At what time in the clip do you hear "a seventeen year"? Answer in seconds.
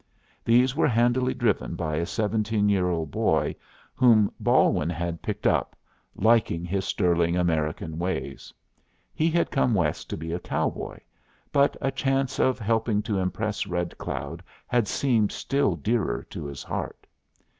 1.97-2.89